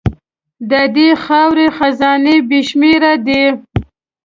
[0.69, 3.43] د دې خاورې خزانې بې شمېره دي.